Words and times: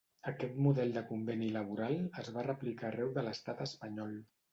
Aquest 0.29 0.53
model 0.67 0.93
de 0.93 1.01
conveni 1.09 1.49
laboral 1.57 1.93
es 2.21 2.31
va 2.39 2.45
replicar 2.47 2.89
arreu 2.89 3.13
de 3.19 3.25
l'Estat 3.29 3.63
espanyol. 3.67 4.17